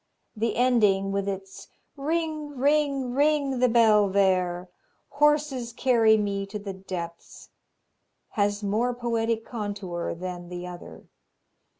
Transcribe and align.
The 0.35 0.55
ending, 0.55 1.11
with 1.11 1.27
its 1.27 1.67
"Ring, 1.95 2.57
ring, 2.57 3.13
ring 3.13 3.59
the 3.59 3.69
bell 3.69 4.09
there! 4.09 4.67
Horses 5.09 5.71
carry 5.71 6.17
me 6.17 6.47
to 6.47 6.57
the 6.57 6.73
depths," 6.73 7.51
has 8.29 8.63
more 8.63 8.95
poetic 8.95 9.45
contour 9.45 10.15
than 10.15 10.49
the 10.49 10.65
other. 10.65 11.05